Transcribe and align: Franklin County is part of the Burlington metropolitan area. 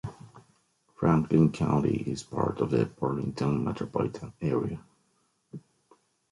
Franklin 0.95 1.51
County 1.51 1.97
is 2.07 2.23
part 2.23 2.59
of 2.59 2.71
the 2.71 2.85
Burlington 2.87 3.63
metropolitan 3.63 4.33
area. 4.41 4.83